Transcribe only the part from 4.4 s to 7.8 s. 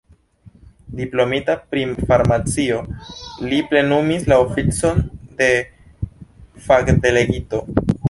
oficon de fakdelegito.